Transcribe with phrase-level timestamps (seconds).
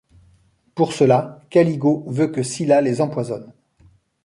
[0.73, 3.53] Pour cela, Caligo veut que Scylla les empoisonne.